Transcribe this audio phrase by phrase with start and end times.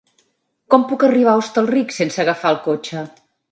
[0.73, 3.07] Com puc arribar a Hostalric sense agafar el cotxe?